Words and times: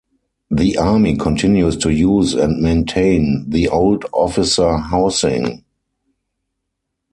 The 0.49 0.79
Army 0.79 1.15
continues 1.15 1.77
to 1.77 1.91
use 1.91 2.33
and 2.33 2.59
maintain 2.59 3.45
the 3.47 3.69
old 3.69 4.03
officer 4.11 4.77
housing. 4.77 5.63